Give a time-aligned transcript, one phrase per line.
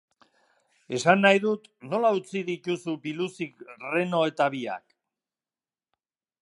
[0.97, 3.63] Esan nahi dut, nola utzi dituzu biluzik
[3.93, 4.99] Reno eta biak?